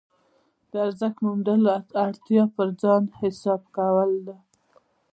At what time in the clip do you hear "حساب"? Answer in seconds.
3.19-3.61